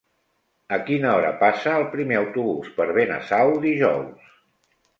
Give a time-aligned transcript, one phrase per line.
[0.77, 4.37] A quina hora passa el primer autobús per Benasau dijous?